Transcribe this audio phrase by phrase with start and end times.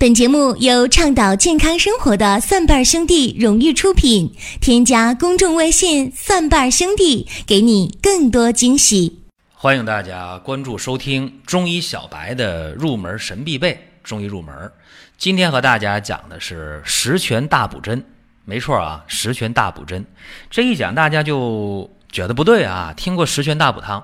[0.00, 4.34] 本节目由倡导健康生活的蒜瓣兄弟荣誉出品。
[4.58, 9.20] 添加公众微信“蒜瓣兄弟”，给你更多惊喜。
[9.52, 14.72] 欢迎大家关注收听中医小白的入门神必备中医入门。
[15.18, 18.02] 今天和大家讲的是十全大补针，
[18.46, 20.02] 没错啊，十全大补针。
[20.48, 24.02] 这一讲大家就觉得不对啊，听过十全大补汤，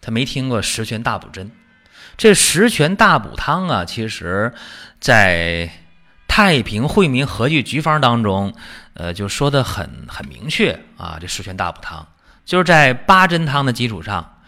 [0.00, 1.50] 他没听过十全大补针。
[2.16, 4.54] 这十全大补汤啊，其实，
[5.00, 5.68] 在
[6.28, 8.54] 《太平惠民和剂局方》当中，
[8.94, 11.18] 呃，就说的很很明确啊。
[11.20, 12.06] 这十全大补汤
[12.44, 14.38] 就是在八珍汤的基础上，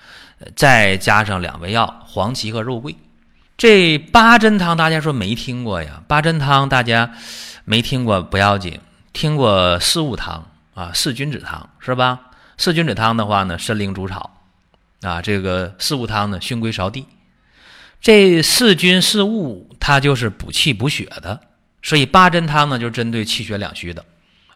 [0.54, 2.96] 再加上两味药黄芪和肉桂。
[3.56, 6.02] 这八珍汤大家说没听过呀？
[6.06, 7.10] 八珍汤大家
[7.65, 8.80] 没听过不要紧，
[9.12, 12.20] 听过四物汤啊，四君子汤是吧？
[12.59, 14.30] 四君子汤的话呢，参苓煮草
[15.02, 17.06] 啊，这个四物汤呢，熏归芍地。
[18.06, 21.41] 这四君四物，它就是补气补血的，
[21.83, 24.05] 所以八珍汤呢就是针对气血两虚的，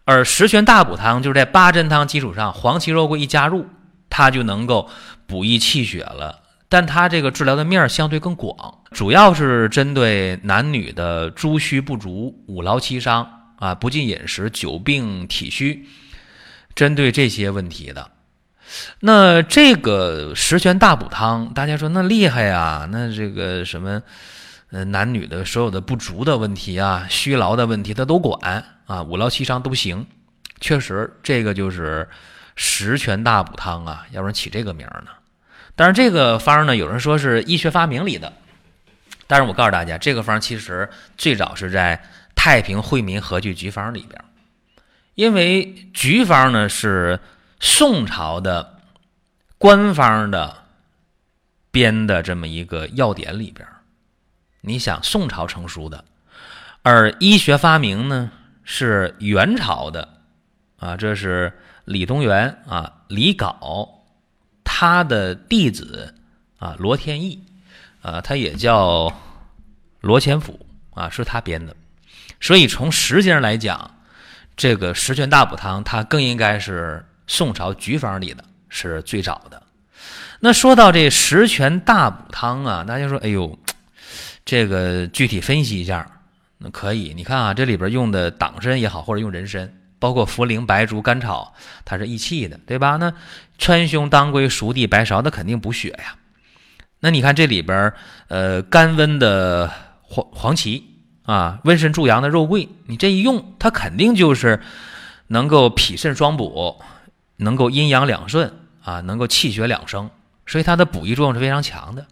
[0.05, 3.67] 而十全大补汤就是在八珍汤基础上，黄芪肉桂一加入，
[4.09, 4.89] 它就能够
[5.27, 6.45] 补益气血了。
[6.69, 8.55] 但它这个治疗的面相对更广，
[8.93, 15.89] 主要是针对男女的诸虚不足、五劳七伤啊、不进饮食、久病体虚，
[16.77, 18.13] 针对这些问题的。
[19.01, 22.89] 那这个十全大补汤，大家说那厉害呀？
[22.91, 24.01] 那这个什么，
[24.71, 30.07] 呃，男女的所有的不足的问题啊，虚劳的问题，他都管啊，五劳七伤都行。
[30.61, 32.09] 确实，这个就是
[32.55, 35.11] 十全大补汤啊，要不然起这个名呢？
[35.75, 38.33] 但是这个方呢，有人说是医学发明里的，
[39.27, 41.97] 但是我告诉大家，这个方其实最早是在
[42.37, 44.23] 《太平惠民和剂局方》里边，
[45.17, 47.19] 因为局方呢是。
[47.63, 48.81] 宋朝的
[49.59, 50.65] 官方的
[51.71, 53.69] 编的这么一个要点里边，
[54.63, 56.03] 你想宋朝成书的，
[56.83, 58.33] 而医学发明呢
[58.65, 60.09] 是元朝的
[60.79, 61.53] 啊，这是
[61.85, 63.89] 李东垣啊，李杲
[64.65, 66.15] 他的弟子
[66.59, 67.45] 啊，罗天益
[68.01, 69.13] 啊，他也叫
[70.01, 71.77] 罗前甫啊，是他编的，
[72.41, 73.99] 所以从时间上来讲，
[74.57, 77.05] 这个十全大补汤，它更应该是。
[77.31, 79.63] 宋朝局方里的是最早的。
[80.41, 83.57] 那说到这十全大补汤啊，大家说，哎呦，
[84.45, 86.05] 这个具体分析一下，
[86.59, 87.15] 那可以。
[87.15, 91.55] 你看啊，这里边用的党参也好，或者用人参，包括茯苓、白术、甘草，
[91.85, 92.97] 它是益气的，对吧？
[92.97, 93.13] 那
[93.59, 96.17] 川芎、当归、熟地、白芍，那肯定补血呀。
[96.99, 97.93] 那你看这里边，
[98.27, 99.71] 呃，甘温的
[100.03, 100.83] 黄黄芪
[101.23, 104.61] 啊，温肾助阳的肉桂，你这一用，它肯定就是
[105.29, 106.83] 能够脾肾双补。
[107.41, 108.53] 能够阴阳两顺
[108.85, 110.11] 啊，能够气血两生，
[110.47, 112.07] 所以它的补益作用是非常强的。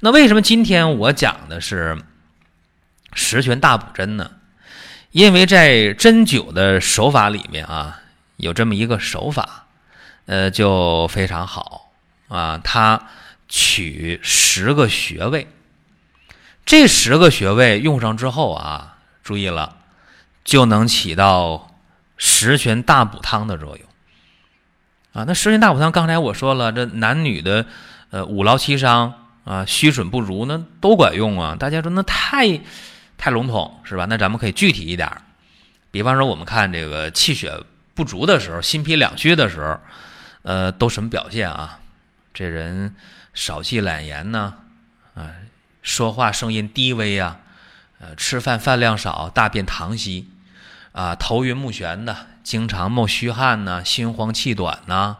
[0.00, 2.02] 那为什么今天我讲的是
[3.12, 4.30] 十全大补针呢？
[5.10, 8.00] 因为在针灸的手法里面啊，
[8.36, 9.66] 有这么一个手法，
[10.26, 11.90] 呃，就非常好
[12.28, 12.60] 啊。
[12.62, 13.08] 它
[13.48, 15.48] 取十个穴位，
[16.66, 19.76] 这十个穴位用上之后啊，注意了，
[20.44, 21.74] 就能起到
[22.18, 23.87] 十全大补汤的作用。
[25.12, 27.64] 啊，那十全大补汤，刚才我说了，这男女的，
[28.10, 29.12] 呃，五劳七伤
[29.44, 31.56] 啊，虚损不足，那都管用啊。
[31.58, 32.60] 大家说那太，
[33.16, 34.04] 太笼统是吧？
[34.04, 35.10] 那咱们可以具体一点，
[35.90, 37.58] 比方说我们看这个气血
[37.94, 39.80] 不足的时候，心脾两虚的时候，
[40.42, 41.80] 呃，都什么表现啊？
[42.34, 42.94] 这人
[43.32, 44.54] 少气懒言呢，
[45.14, 45.30] 啊，
[45.82, 47.38] 说话声音低微啊，
[47.98, 50.28] 呃，吃饭饭量少，大便溏稀，
[50.92, 52.14] 啊，头晕目眩的。
[52.48, 55.18] 经常冒虚汗呐，心慌气短呐，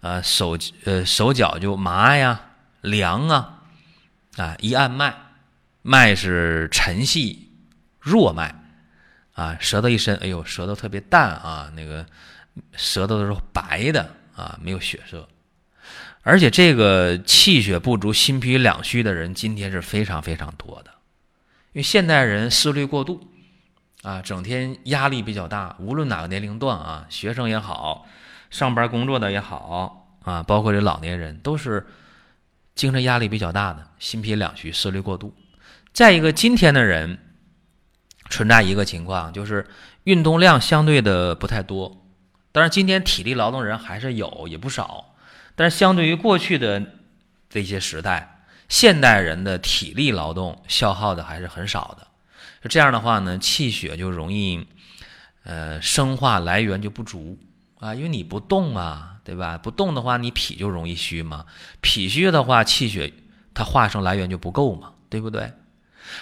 [0.00, 2.42] 呃手呃手脚就麻呀、
[2.82, 3.62] 凉啊，
[4.36, 5.14] 啊一按脉，
[5.80, 7.50] 脉是沉细
[7.98, 8.54] 弱脉，
[9.32, 12.04] 啊舌头一伸，哎呦舌头特别淡啊，那个
[12.76, 15.26] 舌头都是白的啊，没有血色，
[16.20, 20.90] 而且这个气血不足、心脾两虚的人，今天是非常非常多的，
[21.72, 23.26] 因为现代人思虑过度。
[24.08, 28.06] 啊，整天压力比较大，无论哪个年龄段啊，学生也好，
[28.48, 31.86] 上班工作的也好啊，包括这老年人，都是
[32.74, 35.34] 精神压力比较大的，心脾两虚，思虑过度。
[35.92, 37.18] 再一个，今天的人
[38.30, 39.66] 存在一个情况，就是
[40.04, 42.02] 运动量相对的不太多。
[42.50, 45.14] 当然，今天体力劳动人还是有，也不少。
[45.54, 46.82] 但是，相对于过去的
[47.50, 48.40] 这些时代，
[48.70, 52.06] 现代人的体力劳动消耗的还是很少的。
[52.62, 54.66] 这样的话呢，气血就容易，
[55.44, 57.38] 呃，生化来源就不足
[57.78, 59.58] 啊，因为你不动啊，对吧？
[59.58, 61.44] 不动的话，你脾就容易虚嘛。
[61.80, 63.12] 脾虚的话，气血
[63.54, 65.52] 它化生来源就不够嘛，对不对？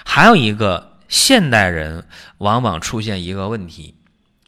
[0.04, 2.06] 还有一个，现代人
[2.38, 3.94] 往往出现一个问题，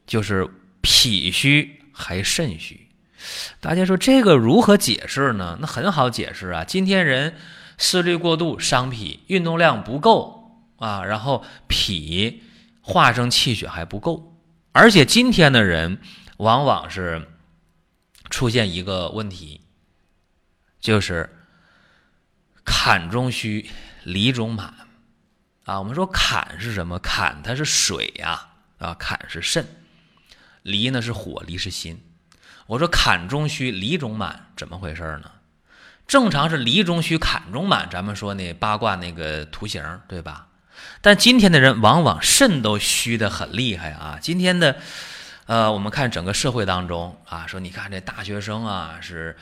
[0.07, 0.49] 就是
[0.83, 2.89] 脾虚还肾虚。
[3.61, 5.59] 大家说这个如何解释呢？
[5.61, 7.35] 那很好解释啊，今天人
[7.77, 10.38] 思虑过度伤脾，运动量不够
[10.79, 12.43] 啊，然后脾
[12.81, 14.37] 化生气血还不够，
[14.73, 15.99] 而且今天的人
[16.39, 17.29] 往往是
[18.31, 19.61] 出现一个问题，
[20.81, 21.29] 就是
[22.65, 23.69] 坎中虚，
[24.05, 24.73] 离中满
[25.65, 25.79] 啊。
[25.79, 26.99] 我们说坎是什么？
[26.99, 28.49] 坎它是水呀
[28.79, 29.67] 啊，坎是肾，
[30.63, 32.01] 离呢是火，离是心。
[32.67, 35.31] 我说坎中虚，离中满，怎么回事呢？
[36.07, 37.89] 正常是离中虚，坎中满。
[37.91, 40.47] 咱们说那八卦那个图形，对吧？
[41.01, 44.19] 但今天的人往往肾都虚的很厉害啊。
[44.21, 44.77] 今天的，
[45.47, 49.37] 呃，我们看整个社会当中啊，说你看这大学生啊是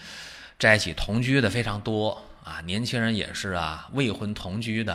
[0.58, 4.92] 在一起同居的非常多啊，年轻人也是啊，未婚同居的。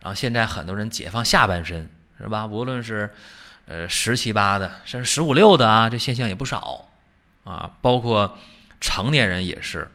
[0.00, 1.90] 然后现在很多人解放下半身，
[2.20, 2.46] 是吧？
[2.46, 3.12] 无论是
[3.66, 6.84] 呃十七八的，甚至十五六的啊，这现象也不少。
[7.44, 8.36] 啊，包括
[8.78, 9.90] 成年人也是，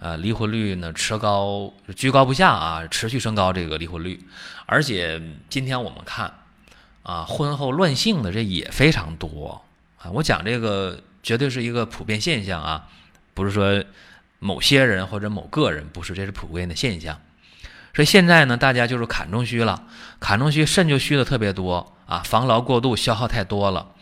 [0.00, 4.18] 呃，离婚率呢，持高居高不下啊，持续升高这个离婚率，
[4.64, 5.20] 而且
[5.50, 6.32] 今天我们看，
[7.02, 9.62] 啊，婚后乱性的这也非常多
[9.98, 10.10] 啊。
[10.10, 12.88] 我讲这个绝对是一个普遍现象啊，
[13.34, 13.84] 不是说
[14.38, 17.20] 某些人或者某个人，不是，这是普遍的现象。
[17.92, 19.84] 所以现在呢，大家就是坎中虚了，
[20.18, 23.92] 坎中虚，肾就虚的特别多啊，防劳过度，消耗太多了。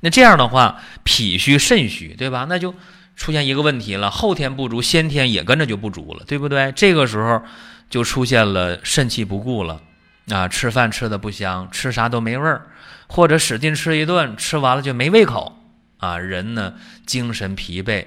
[0.00, 2.46] 那这样的话，脾虚肾虚，对吧？
[2.48, 2.74] 那就
[3.16, 6.72] 出现一个问题了，后天不足，先天也跟着就不足了，对不对？
[6.72, 7.42] 这个时候
[7.88, 9.80] 就出现了肾气不固了，
[10.28, 12.66] 啊，吃饭吃的不香，吃啥都没味儿，
[13.06, 15.56] 或者使劲吃一顿，吃完了就没胃口，
[15.98, 16.74] 啊，人呢
[17.06, 18.06] 精神疲惫，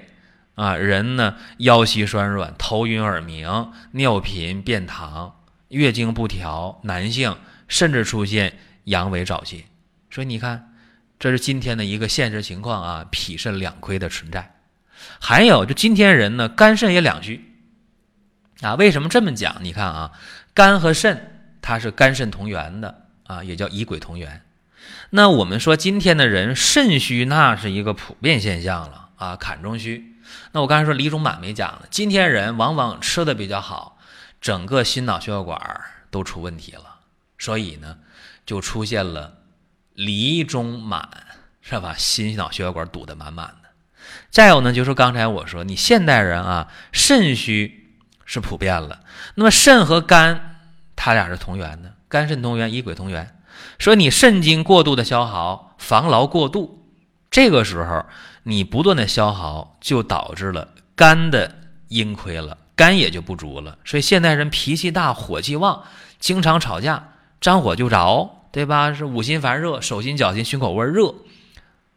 [0.54, 5.32] 啊，人呢腰膝酸软，头晕耳鸣，尿频便溏，
[5.68, 7.36] 月经不调，男性
[7.68, 9.64] 甚至出现阳痿早泄，
[10.10, 10.72] 所以你看。
[11.18, 14.55] 这是今天的一个现实情况啊，脾肾两亏的存在。
[15.20, 17.54] 还有，就今天人呢，肝肾也两虚
[18.60, 18.74] 啊。
[18.74, 19.56] 为什么这么讲？
[19.62, 20.12] 你看啊，
[20.54, 24.42] 肝和肾它是肝肾同源的啊，也叫以鬼同源。
[25.10, 30.16] 那我们说今天的人肾虚，那是一个普遍现象了啊，坎中虚。
[30.52, 33.98] 那我刚才说离中满没讲了，今天人往往吃的比较好，
[34.40, 37.00] 整个心脑血管都出问题了，
[37.38, 37.98] 所以呢，
[38.44, 39.34] 就出现了。
[39.94, 41.08] 离中满
[41.62, 41.94] 是吧？
[41.96, 43.65] 心脑血管堵得满满的。
[44.30, 47.94] 再有呢，就是刚才我说，你现代人啊，肾虚
[48.24, 49.00] 是普遍了。
[49.34, 50.58] 那么肾和肝，
[50.94, 53.36] 它俩是同源的，肝肾同源，以鬼同源。
[53.78, 56.86] 说你肾精过度的消耗，防劳过度，
[57.30, 58.06] 这个时候
[58.42, 61.54] 你不断的消耗，就导致了肝的
[61.88, 63.78] 阴亏了，肝也就不足了。
[63.84, 65.84] 所以现代人脾气大，火气旺，
[66.18, 68.32] 经常吵架，沾火就着。
[68.52, 68.94] 对吧？
[68.94, 71.14] 是五心烦热，手心脚心，胸口味热，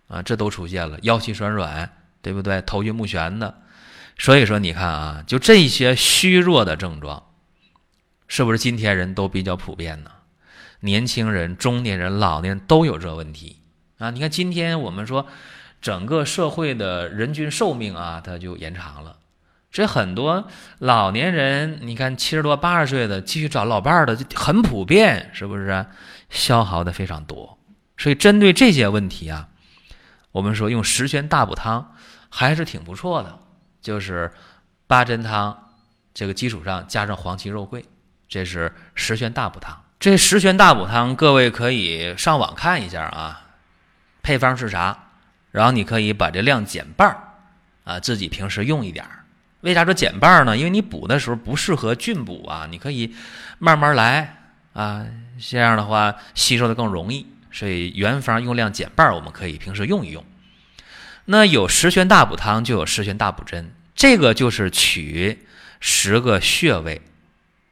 [0.09, 1.89] 啊，这都出现了，腰膝酸软，
[2.21, 2.62] 对不对？
[2.62, 3.62] 头晕目眩的，
[4.18, 7.24] 所以说你看啊，就这些虚弱的症状，
[8.27, 10.12] 是不是今天人都比较普遍呢？
[10.81, 13.57] 年轻人、中年人、老年人都有这问题
[13.98, 14.12] 啊。
[14.12, 15.27] 你看今天我们说，
[15.81, 19.18] 整个社会的人均寿命啊，它就延长了。
[19.71, 20.48] 所以很多
[20.80, 25.86] 老年人，你看七十多、八十岁的继续找老伴儿的就很普遍，是不是？
[26.30, 27.60] 消耗的非常多。
[27.98, 29.49] 所以针对这些问题啊，
[30.31, 31.94] 我们说用十全大补汤
[32.30, 33.38] 还是挺不错的。
[33.81, 34.31] 就是
[34.88, 35.57] 八珍汤
[36.14, 37.86] 这个基础上加上黄芪肉桂，
[38.28, 39.81] 这是十全大补汤。
[40.00, 43.48] 这十全大补汤各位可以上网看一下啊，
[44.21, 44.98] 配方是啥，
[45.52, 47.18] 然后你可以把这量减半儿
[47.83, 49.24] 啊，自己平时用一点儿。
[49.62, 50.56] 为啥说减半呢？
[50.57, 53.14] 因为你补的时候不适合菌补啊，你可以
[53.57, 54.38] 慢慢来
[54.74, 55.06] 啊，
[55.38, 57.28] 这样的话吸收的更容易。
[57.52, 60.24] 所以原方用量减半，我们可以平时用一用。
[61.31, 63.71] 那有十全大补汤，就有十全大补针。
[63.94, 65.45] 这个就是取
[65.80, 67.02] 十个穴位，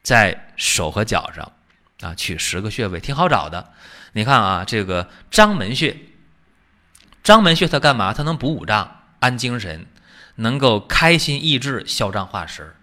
[0.04, 1.52] 在手和脚上
[2.02, 3.74] 啊，取十个穴位，挺好找的。
[4.14, 5.98] 你看啊，这个章门穴，
[7.24, 8.14] 章门穴它干嘛？
[8.14, 9.88] 它能补五脏、安精神。
[10.40, 12.76] 能够开心益智、消胀化食，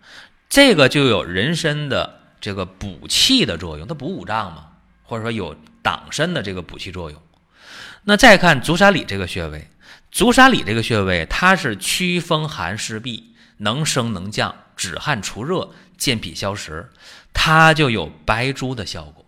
[0.49, 4.71] 这个就有人参的这个补气的作用，它补五脏嘛，
[5.04, 7.23] 或者说有党参的这个补气作用。
[8.02, 9.71] 那再看足三里这个穴位，
[10.14, 13.21] 足三里这个穴位它是祛风寒湿痹，
[13.56, 16.88] 能升能降，止汗除热，健脾消食，
[17.33, 19.26] 它就有白术的效果。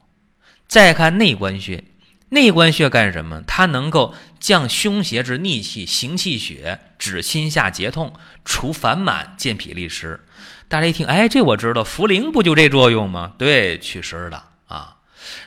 [0.68, 1.82] 再看内关穴。
[2.28, 3.42] 内关穴干什么？
[3.48, 8.12] 它能够降胸胁之逆气，行气血，止心下结痛，
[8.44, 10.20] 除烦满，健脾利湿。
[10.68, 13.32] 大家一听，哎，这我知道，茯苓不就这作用吗？
[13.36, 14.98] 对，祛湿的啊。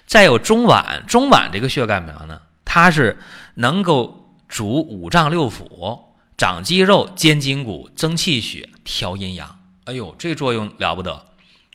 [0.06, 2.42] 再有中脘，中脘这个穴干嘛呢？
[2.66, 3.18] 它是
[3.56, 4.19] 能够
[4.50, 6.02] 主五脏六腑、
[6.36, 9.60] 长肌肉、坚筋骨、增气血、调阴阳。
[9.86, 11.26] 哎呦，这作用了不得，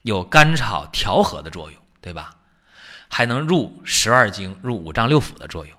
[0.03, 2.35] 有甘草调和的作用，对吧？
[3.09, 5.75] 还能入十二经、入五脏六腑的作用。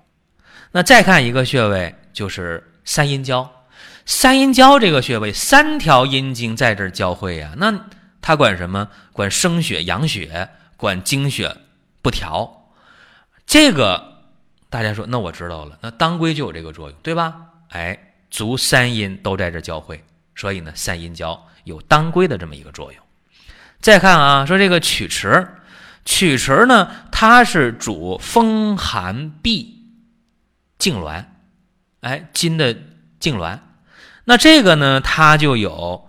[0.72, 3.50] 那再看一个穴位，就是三阴交。
[4.06, 7.52] 三阴交这个穴位，三条阴经在这儿交汇呀。
[7.56, 7.88] 那
[8.22, 8.88] 它管什么？
[9.12, 11.56] 管生血养血，管精血
[12.00, 12.70] 不调。
[13.46, 14.15] 这个
[14.68, 15.78] 大家说，那我知道了。
[15.80, 17.36] 那当归就有这个作用，对吧？
[17.68, 20.04] 哎，足三阴都在这交汇，
[20.34, 23.02] 所以呢，三阴交有当归的这么一个作用。
[23.80, 25.46] 再看啊，说这个曲池，
[26.04, 29.66] 曲池呢，它是主风寒痹
[30.78, 31.24] 痉挛，
[32.00, 32.74] 哎，筋的
[33.20, 33.60] 痉挛。
[34.24, 36.08] 那这个呢，它就有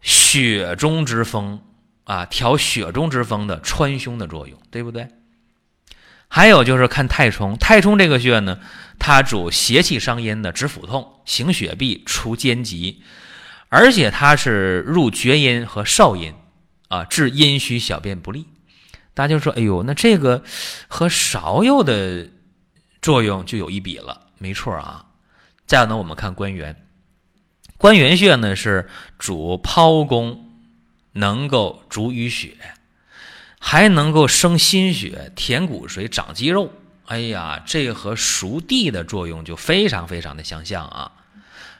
[0.00, 1.60] 血中之风
[2.04, 5.08] 啊，调血中之风的穿胸的作用，对不对？
[6.32, 8.60] 还有就是看太冲，太冲这个穴呢，
[9.00, 13.02] 它主邪气伤阴的，止腹痛、行血闭、除肩疾，
[13.68, 16.32] 而且它是入厥阴和少阴
[16.86, 18.46] 啊，治阴虚小便不利。
[19.12, 20.44] 大家就说：“哎呦，那这个
[20.86, 22.28] 和芍药的
[23.02, 25.06] 作用就有一比了。”没错啊。
[25.66, 26.86] 再有呢，我们看关元。
[27.76, 30.48] 关元穴呢是主剖宫，
[31.12, 32.56] 能够主淤血，
[33.70, 36.72] 还能够生心血、填骨髓、长肌肉。
[37.04, 41.12] 哎呀，这和熟地的作用就非常非常的相像啊！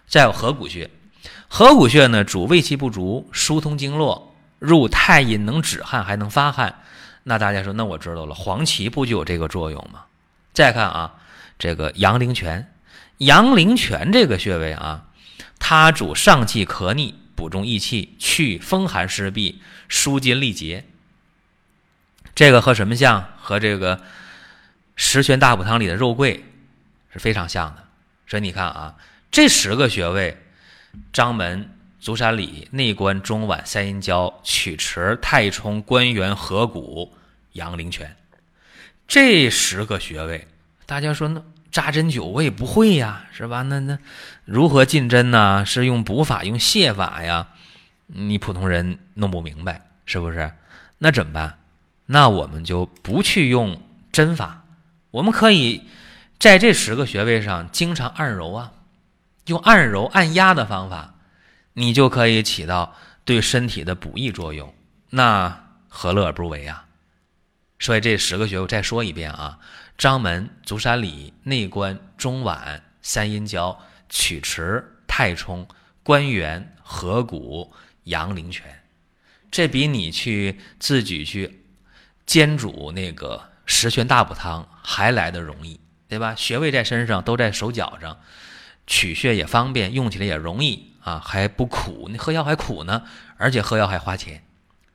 [0.07, 0.89] 再有合谷穴，
[1.49, 6.77] 合谷穴呢主胃气不足，疏通经络，入太阴，能止汗，还能发汗。
[7.25, 10.05] 那大家说，那我知道了，黄芪不就有这个作用吗？
[10.53, 11.17] 再看啊，
[11.59, 12.73] 这个阳陵泉，
[13.19, 15.07] 阳陵泉这个穴位啊。
[15.59, 19.57] 它主上气咳逆，补中益气，去风寒湿痹，
[19.89, 20.85] 舒筋利结。
[22.41, 23.23] 这个和什么像？
[23.37, 24.01] 和这个
[24.97, 26.43] 十全大补汤里的肉桂
[27.13, 27.85] 是非常像的。
[28.27, 28.97] 所以你看啊，
[29.31, 30.43] 这十个穴位：
[31.13, 31.69] 章门、
[32.01, 37.13] 足三里、内关、中脘、三阴交、曲池、太冲、关元、合谷、
[37.53, 38.17] 阳陵泉。
[39.07, 40.49] 这十个穴位，
[40.87, 41.43] 大家说那？
[41.71, 43.61] 扎针灸我也不会呀，是吧？
[43.61, 43.99] 那那
[44.47, 45.67] 如何进针呢？
[45.67, 47.49] 是用补法、用泻法呀？
[48.07, 50.51] 你普通人弄不明白，是不是？
[50.97, 51.59] 那怎么办？
[52.13, 54.65] 那我们就不去用针法，
[55.13, 55.87] 我们可以
[56.41, 58.73] 在这十个穴位上经常按揉啊，
[59.47, 61.15] 用按揉、按压的方法，
[61.75, 64.75] 你就可以起到对身体的补益作用。
[65.11, 66.87] 那何乐而不为啊？
[67.79, 69.61] 所以这十个穴位再说一遍啊。
[69.97, 75.69] 章门、足三里、内关、中脘、三阴交、曲池、太冲、
[76.03, 77.73] 关元、合谷、
[78.05, 78.83] 阳陵泉，
[79.49, 81.61] 这比你去自己去
[82.31, 86.33] 煎煮那个十全大补汤还来的容易，对吧？
[86.37, 88.21] 穴位在身上，都在手脚上，
[88.87, 92.07] 取穴也方便，用起来也容易啊，还不苦。
[92.09, 93.03] 你喝药还苦呢，
[93.37, 94.45] 而且喝药还花钱。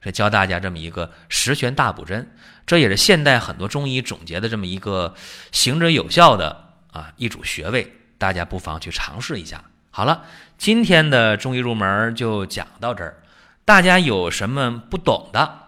[0.02, 2.32] 这教大家这么一个十全大补针，
[2.66, 5.14] 这也是现代很多中医总结的这么一个
[5.52, 9.62] 行之有效的啊一组穴位，大家不妨去尝试一下。
[9.92, 10.24] 好了，
[10.58, 13.22] 今天的中医入门就讲到这儿，
[13.66, 15.65] 大家有什么不懂的，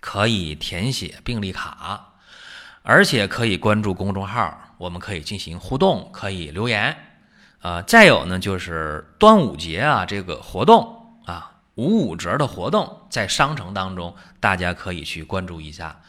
[0.00, 2.14] 可以填写病历卡，
[2.82, 6.96] 而且可以关注公众号，我们可以进行互动，可以留言。
[7.60, 11.52] 啊，再有呢就是端午节啊这个活动啊。
[11.76, 16.00] 五五折的活动在商城当中，大家可以去关注一下。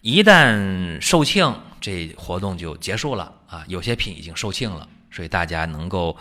[0.00, 3.64] 一旦售罄，这活动就结束了啊！
[3.68, 6.16] 有些品已经售罄了，所以大家能够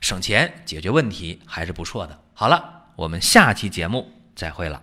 [0.00, 2.18] 省钱解决问题还是不错的。
[2.34, 4.82] 好了，我们下期节目再会了。